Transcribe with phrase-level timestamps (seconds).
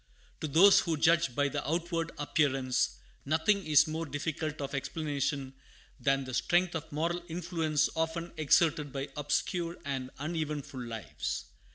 [0.39, 5.53] To those who judge by the outward appearance, nothing is more difficult of explanation
[5.99, 11.45] than the strength of moral influence often exerted by obscure and uneventful lives.